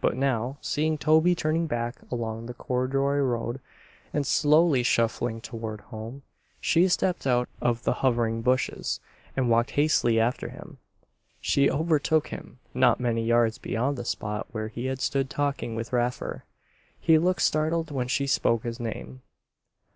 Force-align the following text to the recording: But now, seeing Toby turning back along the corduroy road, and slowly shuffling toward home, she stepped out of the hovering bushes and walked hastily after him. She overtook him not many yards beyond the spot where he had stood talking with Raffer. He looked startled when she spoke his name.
But 0.00 0.16
now, 0.16 0.58
seeing 0.60 0.96
Toby 0.96 1.34
turning 1.34 1.66
back 1.66 1.96
along 2.08 2.46
the 2.46 2.54
corduroy 2.54 3.18
road, 3.18 3.58
and 4.14 4.24
slowly 4.24 4.84
shuffling 4.84 5.40
toward 5.40 5.80
home, 5.80 6.22
she 6.60 6.86
stepped 6.86 7.26
out 7.26 7.48
of 7.60 7.82
the 7.82 7.94
hovering 7.94 8.42
bushes 8.42 9.00
and 9.36 9.50
walked 9.50 9.72
hastily 9.72 10.20
after 10.20 10.50
him. 10.50 10.78
She 11.40 11.68
overtook 11.68 12.28
him 12.28 12.60
not 12.74 13.00
many 13.00 13.24
yards 13.26 13.58
beyond 13.58 13.98
the 13.98 14.04
spot 14.04 14.46
where 14.52 14.68
he 14.68 14.86
had 14.86 15.00
stood 15.00 15.28
talking 15.28 15.74
with 15.74 15.92
Raffer. 15.92 16.44
He 17.00 17.18
looked 17.18 17.42
startled 17.42 17.90
when 17.90 18.06
she 18.06 18.28
spoke 18.28 18.62
his 18.62 18.78
name. 18.78 19.20